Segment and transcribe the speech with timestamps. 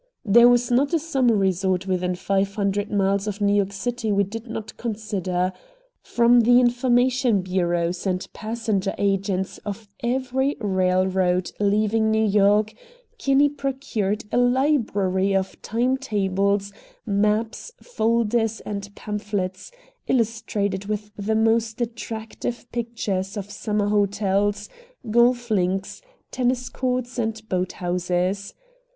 [0.25, 4.23] There was not a summer resort within five hundred miles of New York City we
[4.23, 5.53] did not consider.
[6.01, 12.73] From the information bureaus and passenger agents of every railroad leaving New York,
[13.19, 16.73] Kinney procured a library of timetables,
[17.05, 19.71] maps, folders, and pamphlets,
[20.07, 24.67] illustrated with the most attractive pictures of summer hotels,
[25.11, 28.55] golf links, tennis courts, and boat houses.